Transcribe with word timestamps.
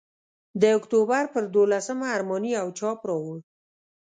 د 0.61 0.63
اکتوبر 0.77 1.23
پر 1.33 1.43
دوولسمه 1.53 2.07
ارماني 2.15 2.51
یو 2.59 2.67
چاپ 2.79 2.99
راوړ. 3.09 3.37